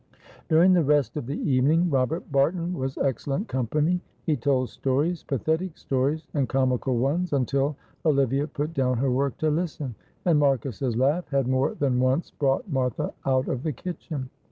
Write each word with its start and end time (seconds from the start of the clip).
During 0.49 0.73
the 0.73 0.83
rest 0.83 1.15
of 1.15 1.27
the 1.27 1.39
evening 1.47 1.87
Robert 1.91 2.31
Barton 2.31 2.73
was 2.73 2.97
excellent 2.97 3.47
company. 3.47 4.01
He 4.25 4.35
told 4.35 4.69
stories 4.69 5.21
pathetic 5.23 5.77
stories 5.77 6.25
and 6.33 6.49
comical 6.49 6.97
ones, 6.97 7.33
until 7.33 7.75
Olivia 8.03 8.47
put 8.47 8.73
down 8.73 8.97
her 8.97 9.11
work 9.11 9.37
to 9.37 9.51
listen. 9.51 9.93
And 10.25 10.39
Marcus's 10.39 10.97
laugh 10.97 11.27
had 11.29 11.47
more 11.47 11.75
than 11.75 11.99
once 11.99 12.31
brought 12.31 12.67
Martha 12.67 13.13
out 13.27 13.47
of 13.47 13.61
the 13.61 13.73
kitchen. 13.73 14.31